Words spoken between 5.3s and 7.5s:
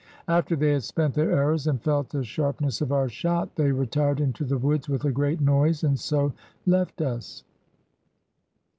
noise, and so left us."